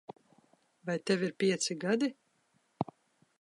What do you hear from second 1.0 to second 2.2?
tev ir pieci gadi?